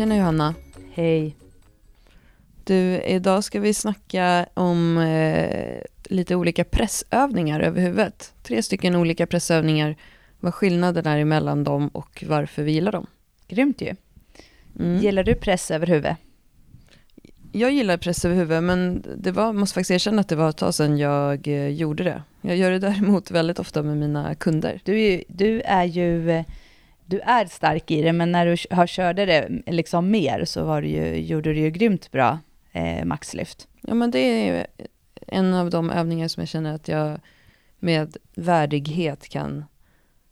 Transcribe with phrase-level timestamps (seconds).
[0.00, 0.54] Tjena Johanna.
[0.92, 1.36] Hej.
[2.64, 8.32] Du, idag ska vi snacka om eh, lite olika pressövningar över huvudet.
[8.42, 9.96] Tre stycken olika pressövningar,
[10.40, 13.06] vad skillnaden är emellan dem och varför vi gillar dem.
[13.48, 13.94] Grymt ju.
[14.78, 15.02] Mm.
[15.02, 16.16] Gillar du press över huvudet?
[17.52, 20.56] Jag gillar press över huvudet, men det var, måste faktiskt erkänna att det var ett
[20.56, 22.22] tag sedan jag eh, gjorde det.
[22.40, 24.80] Jag gör det däremot väldigt ofta med mina kunder.
[24.84, 26.44] Du är, ju, du är ju eh,
[27.10, 30.82] du är stark i det, men när du har körde det liksom mer så var
[30.82, 32.38] ju, gjorde du ju grymt bra
[32.72, 33.68] eh, maxlyft.
[33.80, 34.66] Ja, men det är
[35.26, 37.20] en av de övningar som jag känner att jag
[37.78, 39.64] med värdighet kan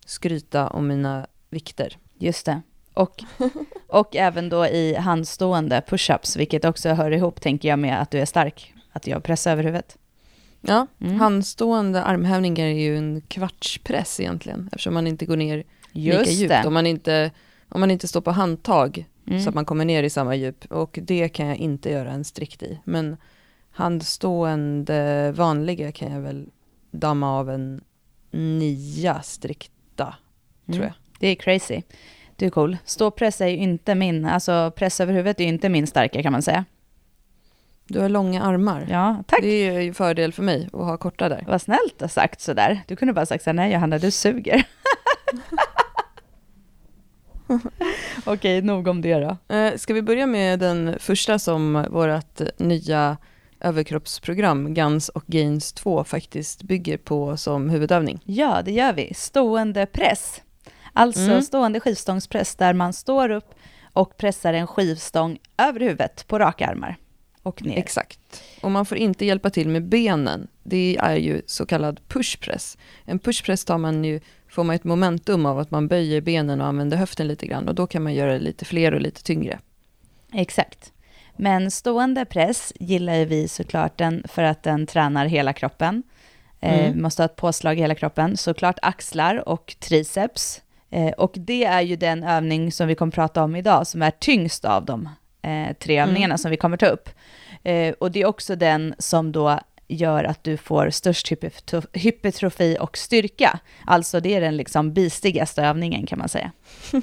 [0.07, 1.97] skryta om mina vikter.
[2.19, 2.63] Just det.
[2.95, 3.25] Och,
[3.87, 8.21] och även då i handstående push-ups, vilket också hör ihop, tänker jag, med att du
[8.21, 8.75] är stark.
[8.93, 9.99] Att jag pressar över huvudet.
[10.61, 11.21] Ja, Mm.
[11.21, 16.49] handstående armhävningar är ju en kvartspress egentligen, eftersom man inte går ner lika Just djupt.
[16.49, 16.67] det.
[16.67, 17.31] Om man inte,
[17.69, 19.41] om man inte står på handtag Mm.
[19.41, 20.65] så att man kommer ner i samma djup.
[20.73, 22.79] Och det kan jag inte göra en strikt i.
[22.85, 23.17] Men
[23.71, 26.47] handstående vanliga kan jag väl
[26.91, 27.81] damma av en
[28.31, 30.15] nia strikta,
[30.67, 30.87] tror Mm.
[30.87, 30.93] jag.
[31.21, 31.83] Det är crazy.
[32.37, 32.77] Du är cool.
[32.85, 36.33] Ståpress är ju inte min, alltså press över huvudet är ju inte min starka kan
[36.33, 36.65] man säga.
[37.87, 38.87] Du har långa armar.
[38.91, 39.43] Ja, tack.
[39.43, 41.45] Det är ju fördel för mig att ha korta där.
[41.47, 42.81] Vad snällt att sagt sådär.
[42.87, 44.65] Du kunde bara sagt såhär, nej Johanna, du suger.
[48.25, 49.55] Okej, nog om det då.
[49.55, 53.17] Eh, ska vi börja med den första som vårt nya
[53.61, 58.21] överkroppsprogram Guns och Gains 2 faktiskt bygger på som huvudövning.
[58.25, 59.15] Ja, det gör vi.
[59.15, 60.43] Stående press.
[60.93, 61.43] Alltså Mm.
[61.43, 63.55] stående skivstångspress där man står upp
[63.93, 66.97] och pressar en skivstång över huvudet på raka armar
[67.49, 67.79] och ner.
[67.79, 68.43] Exakt.
[68.63, 70.49] Och man får inte hjälpa till med benen.
[70.63, 72.79] Det är ju så kallad pushpress.
[73.05, 76.67] En pushpress tar man ju, får man ett momentum av att man böjer benen och
[76.67, 79.59] använder höften lite grann och då kan man göra lite fler och lite tyngre.
[80.33, 80.93] Exakt.
[81.37, 86.03] Men stående press gillar vi såklart den för att den tränar hela kroppen.
[86.61, 86.95] Eh, Mm.
[86.95, 88.37] Vi måste ha ett påslag i hela kroppen.
[88.37, 90.63] Såklart axlar och triceps.
[90.91, 94.11] Eh, och det är ju den övning som vi kommer prata om idag som är
[94.11, 95.09] tyngst av de
[95.43, 97.09] eh, tre övningarna som vi kommer ta upp.
[97.63, 102.77] Eh, och det är också den som då gör att du får störst hypertro- hypertrofi
[102.81, 103.59] och styrka.
[103.87, 106.53] Alltså det är den liksom bistigaste övningen kan man säga.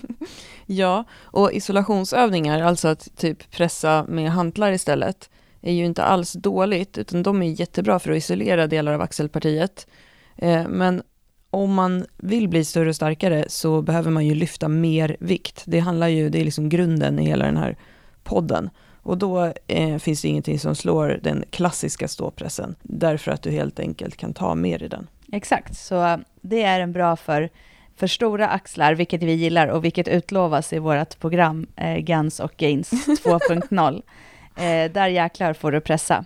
[0.67, 5.29] Ja, och isolationsövningar, alltså att typ pressa med hantlar istället,
[5.61, 9.87] är ju inte alls dåligt, utan de är jättebra för att isolera delar av axelpartiet.
[10.35, 11.03] Eh, men
[11.49, 15.63] om man vill bli större och starkare så behöver man ju lyfta mer vikt.
[15.65, 17.77] Det handlar ju, det är liksom grunden i hela den här
[18.25, 18.69] podden.
[19.03, 23.79] Och då eh, finns det ingenting som slår den klassiska ståpressen, därför att du helt
[23.79, 25.07] enkelt kan ta mer i den.
[25.31, 27.49] Exakt, så det är en bra för,
[27.95, 32.53] för stora axlar, vilket vi gillar och vilket utlovas i vårt program eh, Guns och
[32.57, 34.01] Gains 2.0.
[34.55, 36.25] eh, där jäklar får du pressa.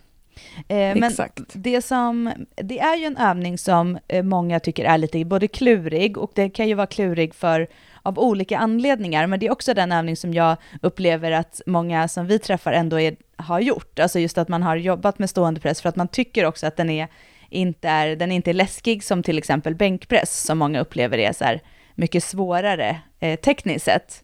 [0.57, 1.41] Eh, men Exakt.
[1.53, 6.17] det, som, det är ju en övning som eh, många tycker är lite både klurig
[6.17, 7.67] och det kan ju vara klurig för
[8.03, 12.27] av olika anledningar, men det är också den övning som jag upplever att många som
[12.27, 13.99] vi träffar ändå är, har gjort.
[13.99, 16.77] Alltså just att man har jobbat med stående press för att man tycker också att
[16.77, 17.07] den är
[17.49, 21.43] inte är, den är inte läskig som till exempel bänkpress som många upplever är så
[21.43, 21.61] här
[21.95, 24.23] mycket svårare eh, tekniskt sett.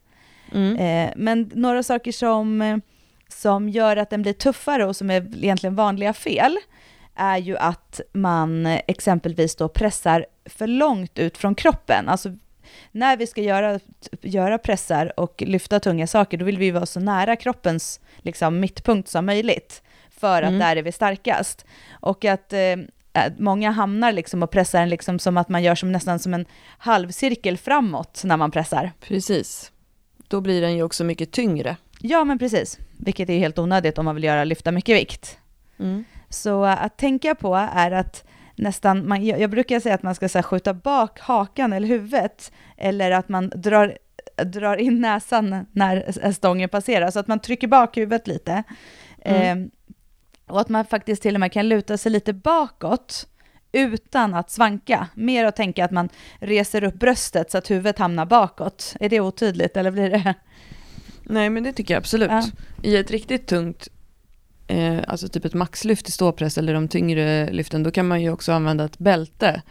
[0.54, 0.78] Mm.
[0.78, 2.82] Eh, men några saker som,
[3.28, 6.58] som gör att den blir tuffare och som är egentligen vanliga fel
[7.16, 12.10] är ju att man exempelvis då pressar för långt ut från kroppen.
[12.10, 12.30] Alltså
[12.92, 13.80] när vi ska göra,
[14.22, 19.10] göra pressar och lyfta tunga saker, då vill vi vara så nära kroppens liksom, mittpunkt
[19.10, 20.60] som möjligt, för att Mm.
[20.60, 21.66] där är vi starkast.
[21.92, 22.76] Och att eh,
[23.38, 26.46] många hamnar liksom och pressar en liksom som att man gör som nästan som en
[26.78, 28.92] halvcirkel framåt när man pressar.
[29.00, 29.72] Precis.
[30.28, 31.78] Då blir den ju också mycket tyngre.
[32.00, 32.80] Ja, men precis.
[32.98, 35.38] Vilket är helt onödigt om man vill göra lyfta mycket vikt.
[35.80, 36.06] Mm.
[36.30, 38.24] Så att tänka på är att
[38.56, 41.88] nästan, man, jag, jag brukar säga att man ska så här, skjuta bak hakan eller
[41.88, 43.98] huvudet, eller att man drar,
[44.46, 48.64] drar in näsan när stången passerar, så att man trycker bak huvudet lite.
[49.22, 49.42] Mm.
[49.42, 49.72] Ehm,
[50.48, 53.28] och att man faktiskt till och med kan luta sig lite bakåt
[53.72, 55.08] utan att svanka.
[55.14, 56.10] Mer att tänka att man
[56.40, 58.96] reser upp bröstet så att huvudet hamnar bakåt.
[59.00, 60.34] Är det otydligt eller blir det?
[61.24, 62.32] Nej, men det tycker jag absolut.
[62.32, 62.44] Ja.
[62.84, 63.88] I ett riktigt tungt,
[64.68, 68.30] eh, alltså typ ett maxlyft i ståpress eller de tyngre lyften, då kan man ju
[68.30, 69.62] också använda ett bälte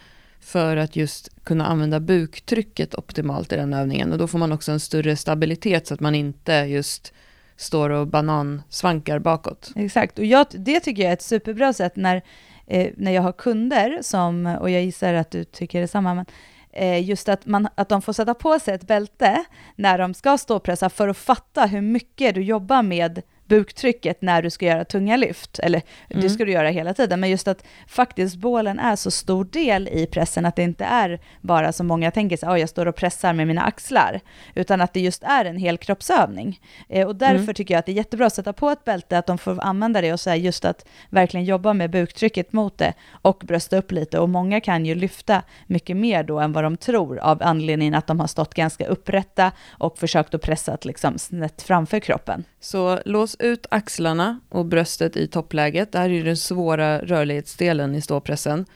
[0.41, 4.13] för att just kunna använda buktrycket optimalt i den övningen.
[4.13, 7.13] Och då får man också en större stabilitet så att man inte just
[7.57, 9.71] står och banansvankar bakåt.
[9.77, 12.23] Exakt, och jag, det tycker jag är ett superbra sätt när,
[12.67, 16.27] eh, när jag har kunder som, och jag gissar att du tycker detsamma, men,
[16.73, 19.45] eh, just att, man, att de får sätta på sig ett bälte
[19.77, 24.51] när de ska ståpressa för att fatta hur mycket du jobbar med buktrycket när du
[24.51, 26.23] ska göra tunga lyft, eller mm.
[26.23, 29.89] det ska du göra hela tiden, men just att faktiskt bålen är så stor del
[29.89, 32.97] i pressen att det inte är bara som många tänker sig, oh, jag står och
[32.97, 34.21] pressar med mina axlar,
[34.55, 36.61] utan att det just är en hel kroppsövning.
[36.89, 37.55] Eh, och därför mm.
[37.55, 40.01] tycker jag att det är jättebra att sätta på ett bälte, att de får använda
[40.01, 43.93] det och så här, just att verkligen jobba med buktrycket mot det och brösta upp
[43.93, 44.19] lite.
[44.19, 48.07] Och många kan ju lyfta mycket mer då än vad de tror av anledningen att
[48.07, 52.45] de har stått ganska upprätta och försökt att pressa liksom snett framför kroppen.
[52.61, 55.93] Så lås ut axlarna och bröstet i toppläget.
[55.93, 58.67] Det här är ju den svåra rörlighetsdelen i ståpressen.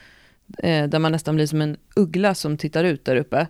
[0.58, 3.46] Eh, där man nästan blir som en uggla som tittar ut där uppe.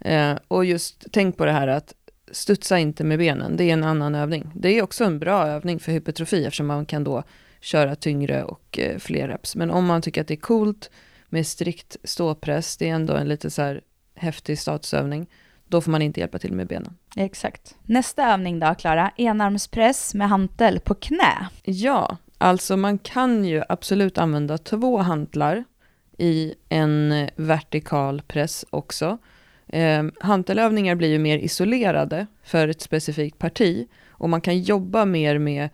[0.00, 1.94] Eh, och just tänk på det här att
[2.32, 3.56] studsa inte med benen.
[3.56, 4.50] Det är en annan övning.
[4.54, 7.22] Det är också en bra övning för hypertrofi eftersom man kan då
[7.60, 9.56] köra tyngre och eh, fler reps.
[9.56, 10.90] Men om man tycker att det är coolt
[11.28, 13.80] med strikt ståpress, det är ändå en lite så här
[14.14, 15.26] häftig statusövning,
[15.68, 16.96] då får man inte hjälpa till med benen.
[17.16, 17.76] Exakt.
[17.82, 21.48] Nästa övning då, Klara, enarmspress med hantel på knä.
[21.62, 25.64] Ja, alltså man kan ju absolut använda två hantlar
[26.18, 29.18] i en vertikal press också.
[29.66, 35.38] Eh, hantelövningar blir ju mer isolerade för ett specifikt parti och man kan jobba mer
[35.38, 35.68] med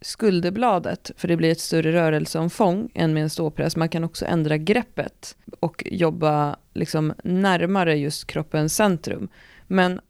[0.00, 3.76] skulderbladet, för det blir ett större rörelseomfång än med en ståpress.
[3.76, 9.28] Man kan också ändra greppet och jobba liksom närmare just kroppens centrum.
[9.66, 10.00] Men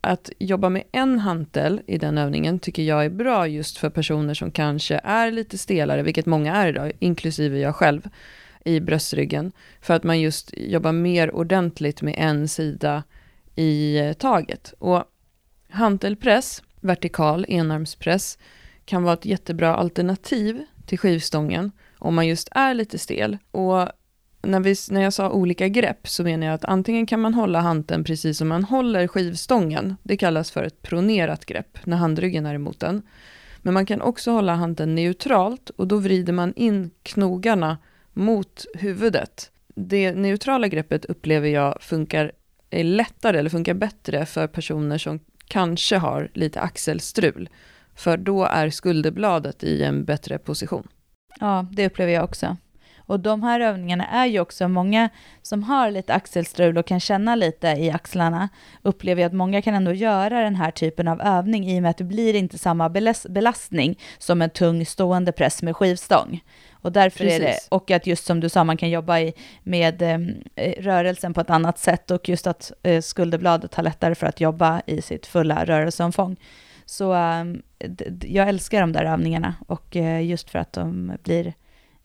[0.00, 4.34] att jobba med en hantel i den övningen tycker jag är bra just för personer
[4.34, 8.08] som kanske är lite stelare, vilket många är idag, inklusive jag själv,
[8.64, 9.52] i bröstryggen.
[9.80, 13.02] För att man just jobbar mer ordentligt med en sida
[13.56, 14.74] i taget.
[14.78, 15.04] Och
[15.70, 18.38] hantelpress, vertikal enarmspress,
[18.90, 23.38] kan vara ett jättebra alternativ till skivstången om man just är lite stel.
[23.50, 23.88] Och
[24.42, 27.60] när, vi, när jag sa olika grepp så menar jag att antingen kan man hålla
[27.60, 29.96] handen precis som man håller skivstången.
[30.02, 33.02] Det kallas för ett pronerat grepp när handryggen är emot den.
[33.62, 37.78] Men man kan också hålla handen neutralt och då vrider man in knogarna
[38.12, 39.50] mot huvudet.
[39.74, 42.32] Det neutrala greppet upplever jag funkar
[42.70, 47.48] är lättare eller funkar bättre för personer som kanske har lite axelstrul.
[48.00, 50.88] För då är skulderbladet i en bättre position.
[51.40, 52.56] Ja, det upplever jag också.
[52.98, 55.08] Och de här övningarna är ju också många
[55.42, 58.48] som har lite axelstrul och kan känna lite i axlarna,
[58.82, 61.98] upplever att många kan ändå göra den här typen av övning i och med att
[61.98, 62.88] det blir inte samma
[63.28, 66.40] belastning som en tung stående press med skivstång.
[66.72, 67.40] Och därför Precis.
[67.40, 69.32] är det, och att just som du sa, man kan jobba i,
[69.62, 74.26] med eh, rörelsen på ett annat sätt och just att eh, skulderbladet har lättare för
[74.26, 76.36] att jobba i sitt fulla rörelseomfång.
[76.90, 77.62] Så ehm,
[78.22, 81.54] jag älskar de där övningarna och eh, just för att de blir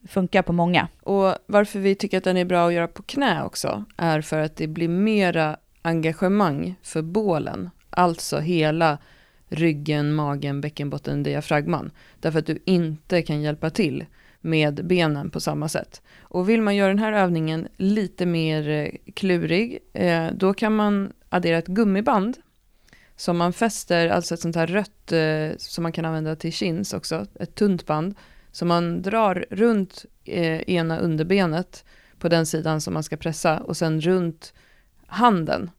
[0.07, 0.87] funkar på många.
[1.01, 4.39] Och varför vi tycker att den är bra att göra på knä också är för
[4.39, 8.97] att det blir mera engagemang för bålen, alltså hela
[9.47, 11.91] ryggen, magen, bäckenbotten, diafragman.
[12.19, 14.05] Därför att du inte kan hjälpa till
[14.41, 16.01] med benen på samma sätt.
[16.19, 21.13] Och vill man göra den här övningen lite mer eh, klurig, eh, då kan man
[21.29, 22.37] addera ett gummiband
[23.15, 26.93] som man fäster, alltså ett sånt här rött eh, som man kan använda till chins
[26.93, 28.15] också, ett tunt band
[28.51, 31.85] som man drar runt eh, ena underbenet
[32.19, 34.53] på den sidan som man ska pressa och sen runt
[35.07, 35.71] handen.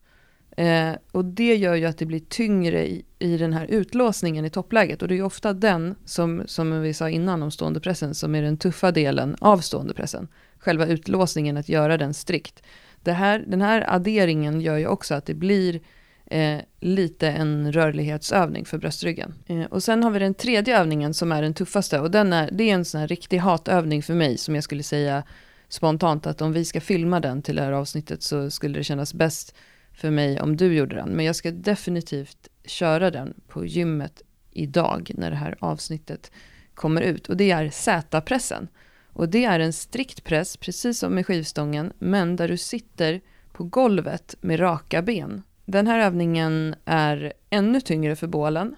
[0.56, 4.50] Eh, och det gör ju att det blir tyngre i, i den här utlåsningen i
[4.50, 5.02] toppläget.
[5.02, 8.34] Och det är ju ofta den, som, som vi sa innan om stående pressen, som
[8.34, 10.28] är den tuffa delen av stående pressen.
[10.58, 12.62] Själva utlåsningen, att göra den strikt.
[13.02, 15.80] Det här, den här adderingen gör ju också att det blir
[16.26, 19.34] eh, lite en rörlighetsövning för bröstryggen.
[19.46, 22.50] Eh, och sen har vi den tredje övningen som är den tuffaste och den är,
[22.52, 25.22] det är en sån här riktig hatövning för mig som jag skulle säga
[25.68, 29.14] spontant att om vi ska filma den till det här avsnittet så skulle det kännas
[29.14, 29.54] bäst
[29.92, 31.08] för mig om du gjorde den.
[31.08, 36.30] Men jag ska definitivt köra den på gymmet idag när det här avsnittet
[36.74, 38.68] kommer ut och det är Z-pressen.
[39.12, 43.20] Och det är en strikt press, precis som med skivstången, men där du sitter
[43.52, 45.42] på golvet med raka ben.
[45.66, 48.76] Den här övningen är ännu tyngre för bålen,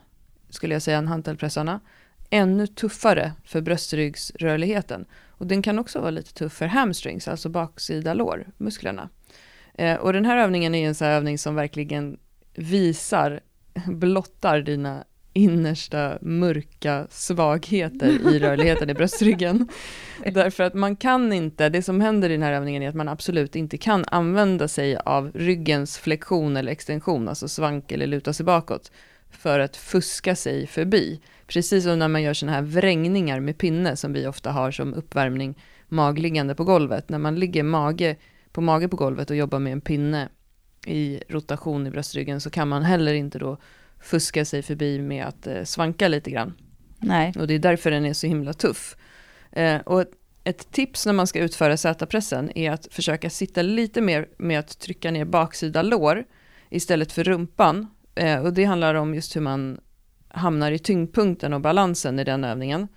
[0.50, 1.80] skulle jag säga, än hantelpressarna.
[2.30, 5.04] Ännu tuffare för bröstryggsrörligheten.
[5.28, 9.08] Och den kan också vara lite tuff för hamstrings, alltså baksida lår, musklerna.
[9.74, 12.18] Eh, och den här övningen är en sån här övning som verkligen
[12.54, 13.40] visar,
[13.86, 15.04] blottar dina
[15.38, 19.68] innersta mörka svagheter i rörligheten i bröstryggen.
[20.32, 23.08] Därför att man kan inte, det som händer i den här övningen är att man
[23.08, 28.46] absolut inte kan använda sig av ryggens flexion eller extension, alltså svank eller luta sig
[28.46, 28.92] bakåt,
[29.30, 31.20] för att fuska sig förbi.
[31.46, 34.94] Precis som när man gör sådana här vrängningar med pinne som vi ofta har som
[34.94, 35.54] uppvärmning
[35.88, 37.08] magliggande på golvet.
[37.08, 38.16] När man ligger mage
[38.52, 40.28] på mage på golvet och jobbar med en pinne
[40.86, 43.58] i rotation i bröstryggen så kan man heller inte då
[44.00, 46.54] fuska sig förbi med att eh, svanka lite grann.
[46.98, 47.32] Nej.
[47.38, 48.96] Och det är därför den är så himla tuff.
[49.52, 50.10] Eh, och ett,
[50.44, 54.78] ett tips när man ska utföra Z-pressen är att försöka sitta lite mer med att
[54.78, 56.24] trycka ner baksida lår
[56.70, 57.86] istället för rumpan.
[58.14, 59.80] Eh, och det handlar om just hur man
[60.28, 62.88] hamnar i tyngdpunkten och balansen i den övningen.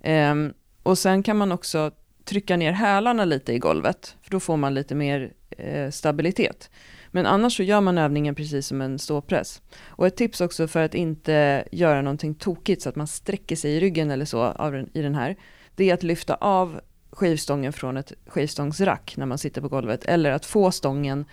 [0.00, 0.34] Eh,
[0.82, 1.90] och sen kan man också
[2.24, 6.70] trycka ner hälarna lite i golvet, för då får man lite mer eh, stabilitet.
[7.16, 9.62] Men annars så gör man övningen precis som en ståpress.
[9.86, 13.70] Och ett tips också för att inte göra någonting tokigt så att man sträcker sig
[13.70, 15.36] i ryggen eller så av den, i den här,
[15.74, 16.80] det är att lyfta av
[17.10, 21.24] skivstången från ett skivstångsrack när man sitter på golvet eller att få stången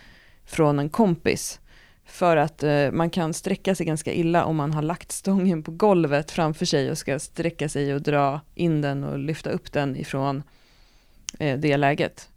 [0.46, 1.60] från en kompis.
[2.06, 5.72] För att eh, man kan sträcka sig ganska illa om man har lagt stången på
[5.72, 9.96] golvet framför sig och ska sträcka sig och dra in den och lyfta upp den
[9.96, 10.44] ifrån
[11.40, 12.30] eh, det läget.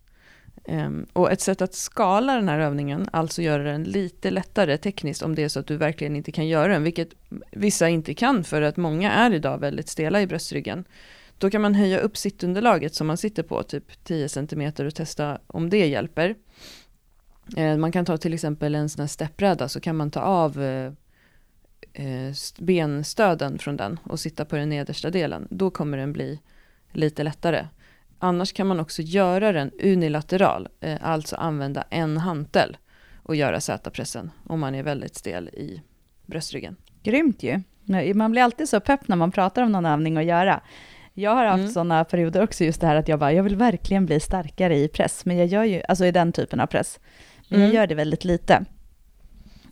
[0.68, 5.22] Um, och ett sätt att skala den här övningen, alltså göra den lite lättare tekniskt
[5.22, 7.08] om det är så att du verkligen inte kan göra den, vilket
[7.50, 10.84] vissa inte kan för att många är idag väldigt stela i bröstryggen.
[11.38, 15.38] Då kan man höja upp sittunderlaget som man sitter på, typ 10 cm och testa
[15.46, 16.34] om det hjälper.
[17.58, 20.58] Uh, man kan ta till exempel en sån här steppbräda så kan man ta av
[20.58, 20.92] uh,
[22.58, 25.48] benstöden från den och sitta på den nedersta delen.
[25.50, 26.40] Då kommer den bli
[26.92, 27.66] lite lättare.
[28.18, 32.76] Annars kan man också göra den unilateral, eh, alltså använda en hantel
[33.22, 35.82] och göra Z-pressen om man är väldigt stel i
[36.26, 36.76] bröstryggen.
[37.02, 37.62] Grymt ju.
[38.14, 40.60] Man blir alltid så pepp när man pratar om någon övning att göra.
[41.14, 41.70] Jag har haft mm.
[41.70, 44.88] sådana perioder också, just det här att jag bara, jag vill verkligen bli starkare i
[44.88, 47.00] press, men jag gör ju, alltså i den typen av press,
[47.48, 47.66] men mm.
[47.66, 48.64] jag gör det väldigt lite.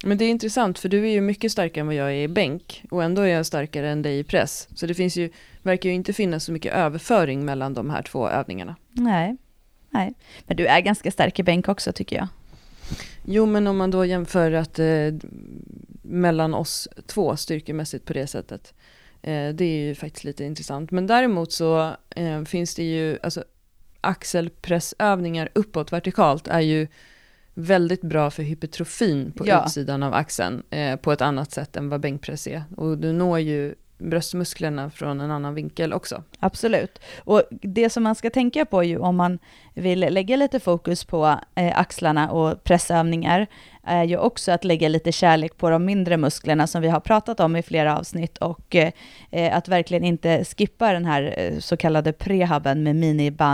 [0.04, 2.28] Men det är intressant, för du är ju mycket starkare än vad jag är i
[2.28, 4.68] bänk, och ändå är jag starkare än dig i press.
[4.74, 5.30] Så det finns ju
[5.62, 8.76] verkar ju inte finnas så mycket överföring mellan de här två övningarna.
[8.92, 9.36] Nej,
[9.90, 10.14] nej.
[10.46, 12.28] Men du är ganska stark i bänk också tycker jag.
[13.24, 15.14] Jo, men om man då jämför att eh,
[16.02, 18.74] mellan oss två styrkemässigt på det sättet.
[19.22, 20.90] Eh, det är ju faktiskt lite intressant.
[20.90, 23.44] Men däremot så eh, finns det ju, alltså
[24.00, 26.88] axelpressövningar uppåt vertikalt är ju
[27.54, 29.64] väldigt bra för hypertrofin på ja.
[29.66, 32.64] utsidan av axeln eh, på ett annat sätt än vad bänkpress är.
[32.76, 36.22] Och du når ju bröstmusklerna från en annan vinkel också.
[36.38, 36.98] Absolut.
[37.18, 39.38] Och det som man ska tänka på ju om man
[39.74, 43.46] vill lägga lite fokus på eh, axlarna och pressövningar
[43.86, 47.40] är ju också att lägga lite kärlek på de mindre musklerna som vi har pratat
[47.40, 52.12] om i flera avsnitt och eh, att verkligen inte skippa den här eh, så kallade
[52.12, 52.96] prehaben med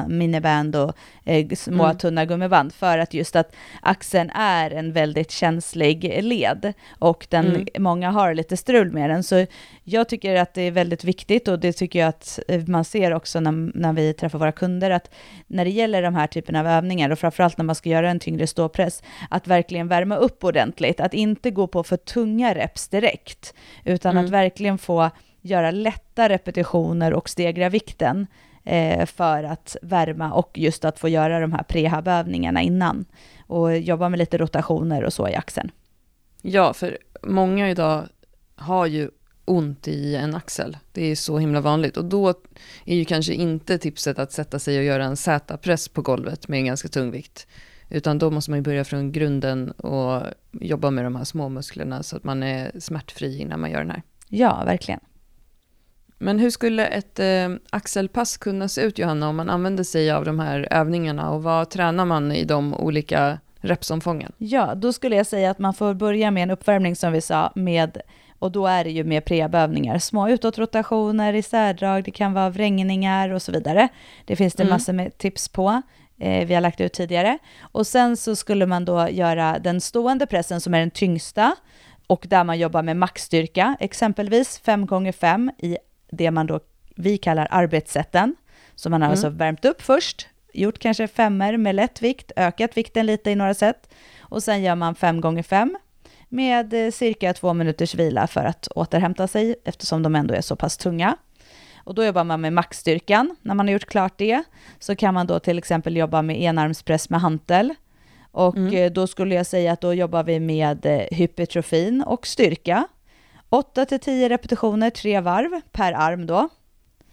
[0.09, 0.93] miniband och
[1.25, 1.99] eh, små mm.
[1.99, 7.67] tunna gummiband för att just att axeln är en väldigt känslig led och den, mm.
[7.79, 9.23] många har lite strul med den.
[9.23, 9.47] Så
[9.85, 13.41] jag tycker att det är väldigt viktigt och det tycker jag att man ser också
[13.41, 15.11] när, när vi träffar våra kunder att
[15.47, 18.21] när det gäller de här typerna av övningar och framförallt när man ska göra en
[18.21, 23.55] tyngre ståpress, att verkligen värma upp ordentligt, att inte gå på för tunga reps direkt,
[23.85, 24.25] utan mm.
[24.25, 25.11] att verkligen få
[25.41, 28.27] göra lätta repetitioner och stegra vikten
[28.65, 33.05] eh, för att värma och just att få göra de här prehabövningarna innan
[33.47, 35.71] och jobba med lite rotationer och så i axeln.
[36.43, 38.05] Ja, för många idag
[38.55, 39.11] har ju
[39.45, 40.77] ont i en axel.
[40.93, 42.29] Det är så himla vanligt och då
[42.85, 46.59] är ju kanske inte tipset att sätta sig och göra en Z-press på golvet med
[46.59, 47.47] en ganska tung vikt.
[47.91, 52.03] Utan då måste man ju börja från grunden och jobba med de här små musklerna
[52.03, 54.03] så att man är smärtfri innan man gör den här.
[54.29, 55.01] Ja, verkligen.
[56.19, 60.25] Men hur skulle ett eh, axelpass kunna se ut, Johanna, om man använder sig av
[60.25, 64.33] de här övningarna och vad tränar man i de olika repsomfången?
[64.39, 67.53] Ja, då skulle jag säga att man får börja med en uppvärmning som vi sa
[67.55, 68.01] med
[68.39, 73.43] och då är det ju med prebövningar, små utåtrotationer, isärdrag, det kan vara vrängningar och
[73.43, 73.89] så vidare.
[74.25, 74.73] Det finns det mm.
[74.73, 75.83] massor med tips på.
[76.21, 77.39] Eh, vi har lagt ut tidigare.
[77.61, 81.57] Och sen så skulle man då göra den stående pressen som är den tyngsta
[82.07, 85.79] och där man jobbar med maxstyrka, exempelvis 5 gånger 5 i
[86.11, 86.61] det man då
[86.97, 88.37] vi kallar arbetssätten.
[88.75, 89.33] Så man har alltså mm.
[89.33, 93.55] alltså värmt upp först, gjort kanske femmer med lätt vikt, ökat vikten lite i några
[93.55, 95.77] sätt och sen gör man 5 gånger 5
[96.29, 100.57] med eh, cirka två minuters vila för att återhämta sig eftersom de ändå är så
[100.57, 101.17] pass tunga.
[101.91, 103.37] Och då jobbar man med maxstyrkan.
[103.43, 104.43] När man har gjort klart det
[104.79, 107.75] så kan man då till exempel jobba med enarmspress med hantel.
[108.31, 108.75] Och mm.
[108.75, 112.87] Eh, då skulle jag säga att då jobbar vi med eh, hypertrofin och styrka.
[113.51, 116.49] 8-10 repetitioner, tre varv per arm då.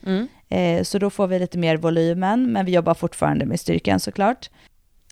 [0.05, 0.85] Mm.
[0.85, 4.49] så då får vi lite mer volymen, men vi jobbar fortfarande med styrkan såklart.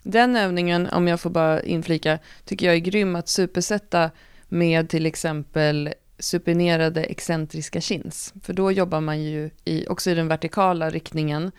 [0.02, 4.10] Den övningen, om jag får bara inflika, tycker jag är grym att supersätta
[4.48, 8.34] med till exempel supinerade excentriska chins.
[8.42, 11.52] För då jobbar man ju i, också i den vertikala riktningen,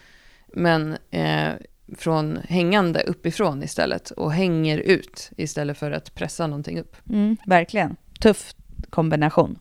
[0.47, 1.49] men eh,
[1.97, 6.95] från hängande uppifrån istället och hänger ut istället för att pressa någonting upp.
[7.09, 7.95] Mm, verkligen.
[8.19, 8.53] Tuff
[8.89, 9.59] kombination.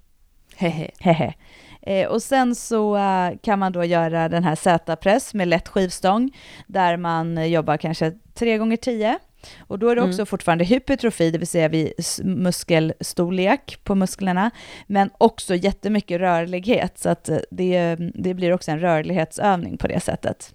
[0.57, 0.91] Hehe.
[1.01, 1.35] Hehe.
[1.83, 6.37] Eh, och sen så eh, kan man då göra den här Z-press med lätt skivstång
[6.67, 9.19] där man jobbar kanske 3 gånger 10
[9.59, 10.27] och då är det också Mm.
[10.27, 11.93] fortfarande hypertrofi, det vill säga vid
[12.25, 14.51] muskelstorlek på musklerna,
[14.87, 20.01] men också jättemycket rörlighet, så att eh, det, det blir också en rörlighetsövning på det
[20.01, 20.55] sättet.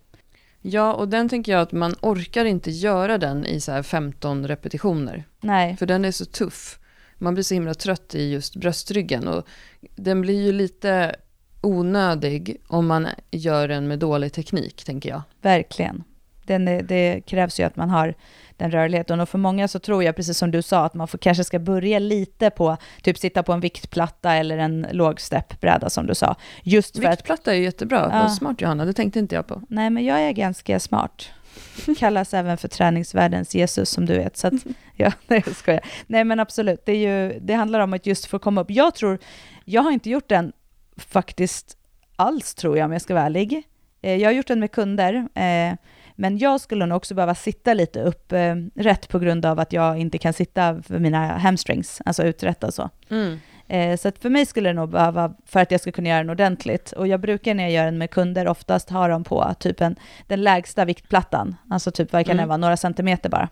[0.62, 4.48] Ja, och den tänker jag att man orkar inte göra den i så här 15
[4.48, 5.24] repetitioner.
[5.41, 6.79] Nej, För den är så tuff.
[7.17, 9.48] Man blir så himla trött i just bröstryggen och
[9.95, 11.15] den blir ju lite
[11.62, 15.21] onödig om man gör den med dålig teknik, tänker jag.
[15.41, 16.03] verkligen.
[16.45, 18.13] Den är, det krävs ju att man har
[18.57, 21.17] den rörligheten och för många så tror jag, precis som du sa, att man får,
[21.17, 26.15] kanske ska börja lite på, typ sitta på en viktplatta eller en lågsteppbräda som du
[26.15, 26.36] sa.
[26.63, 28.10] Just för att Viktplatta är ju jättebra.
[28.12, 28.19] Ja.
[28.21, 29.62] Vad smart Johanna, det tänkte inte jag på.
[29.69, 31.29] Nej, men jag är ganska smart.
[32.00, 34.38] Kallas även för träningsvärldens Jesus, som du vet.
[34.38, 34.53] Så att,
[34.95, 35.81] ja, nej, jag skojar.
[36.07, 36.86] Nej, men absolut.
[36.86, 36.95] Det, är
[37.29, 38.71] ju, det handlar om att just få komma upp.
[38.71, 39.17] Jag tror,
[39.65, 40.51] jag har inte gjort den
[40.98, 41.77] faktiskt
[42.15, 43.63] alls, tror jag, om jag ska vara ärlig.
[44.01, 45.75] Eh, Jag har gjort den med kunder, eh,
[46.22, 49.74] men jag skulle nog också behöva sitta lite upp eh, rätt på grund av att
[49.74, 52.90] jag inte kan sitta för mina hamstrings, alltså uträtta så.
[53.10, 53.40] Mm.
[53.68, 56.20] Eh, Så att för mig skulle det nog behöva, för att jag ska kunna göra
[56.20, 59.54] den ordentligt, och jag brukar när jag gör den med kunder oftast ha dem på
[59.60, 59.96] typ en,
[60.28, 62.48] den lägsta viktplattan, alltså typ vad kan det Mm.
[62.50, 63.50] vara, några centimeter bara.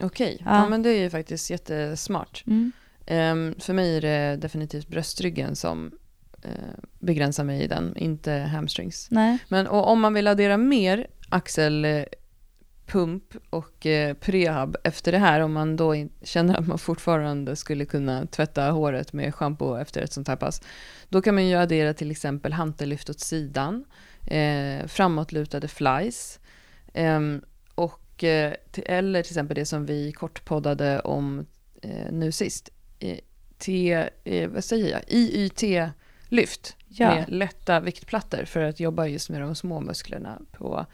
[0.00, 0.56] Okej, Ja.
[0.56, 0.68] ja.
[0.68, 2.44] men det är ju faktiskt jättesmart.
[3.06, 5.92] Ehm, för mig är det definitivt bröstryggen som
[6.42, 6.50] eh,
[6.98, 9.08] begränsar mig i den, inte hamstrings.
[9.10, 9.38] Nej.
[9.48, 15.52] Men och om man vill addera mer axelpump och eh, prehab efter det här, om
[15.52, 20.28] man då känner att man fortfarande skulle kunna tvätta håret med schampo efter ett sånt
[20.28, 20.62] här pass,
[21.08, 23.84] då kan man ju addera till exempel hantellyft åt sidan,
[24.26, 26.40] eh, framåtlutade flies,
[26.94, 27.42] ehm,
[27.74, 31.46] och, eh, till, eller till exempel det som vi kortpoddade om
[31.82, 33.18] eh, nu sist, eh,
[33.58, 33.92] T,
[34.24, 37.14] eh, vad säger jag, IYT-lyft Ja.
[37.14, 40.86] med lätta viktplattor för att jobba just med de små musklerna på eh,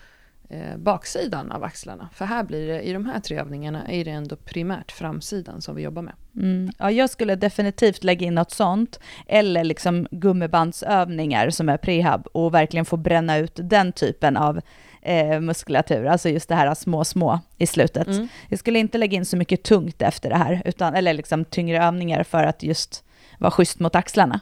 [0.76, 2.08] baksidan av axlarna.
[2.12, 5.74] För här blir det, i de här tre övningarna är det ändå primärt framsidan som
[5.74, 6.14] vi jobbar med.
[6.36, 6.70] Mm.
[6.78, 12.54] Ja, jag skulle definitivt lägga in något sånt, eller liksom gummibandsövningar som är prehab och
[12.54, 14.60] verkligen få bränna ut den typen av
[15.02, 18.06] eh, muskulatur, alltså just det här små, små i slutet.
[18.06, 18.28] Mm.
[18.48, 21.84] Jag skulle inte lägga in så mycket tungt efter det här, utan, eller liksom tyngre
[21.84, 23.04] övningar för att just
[23.38, 24.40] vara schysst mot axlarna.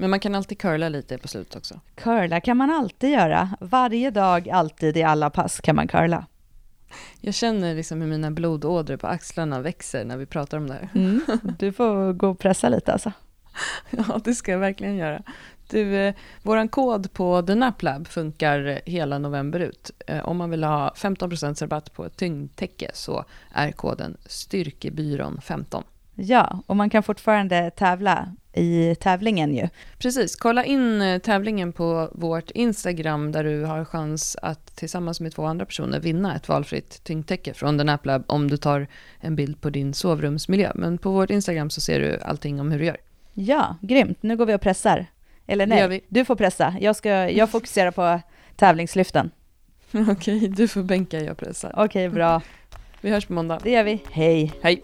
[0.00, 1.80] Men man kan alltid curla lite på slutet också.
[1.94, 3.50] Curla kan man alltid göra.
[3.60, 6.26] Varje dag, alltid, i alla pass kan man curla.
[7.20, 10.88] Jag känner liksom hur mina blodådror på axlarna växer när vi pratar om det här.
[10.94, 11.20] Mm.
[11.58, 13.12] Du får gå och pressa lite alltså.
[13.90, 15.22] Ja, det ska jag verkligen göra.
[15.70, 19.90] Du, eh, våran kod på The Nap Lab funkar eh, hela november ut.
[20.06, 25.82] Eh, om man vill ha 15% rabatt på ett tyngdtäcke så är koden Styrkebyrån15.
[26.14, 29.68] Ja, och man kan fortfarande tävla i tävlingen ju.
[29.98, 35.32] Precis, kolla in eh, tävlingen på vårt Instagram där du har chans att tillsammans med
[35.32, 38.86] två andra personer vinna ett valfritt tyngdtäcke från The Nap Lab om du tar
[39.20, 40.72] en bild på din sovrumsmiljö.
[40.74, 42.96] Men på vårt Instagram så ser du allting om hur du gör.
[43.34, 44.22] Ja, grymt.
[44.22, 45.06] Nu går vi och pressar.
[45.46, 46.74] Eller nej, du får pressa.
[46.80, 48.20] Jag, ska, jag fokuserar på
[48.56, 49.30] tävlingslyften.
[50.10, 51.74] Okej, du får bänka, jag pressar.
[51.76, 52.42] Okej, bra.
[53.00, 53.60] Vi hörs på måndag.
[53.62, 54.02] Det gör vi.
[54.10, 54.52] Hej.
[54.62, 54.82] Hej!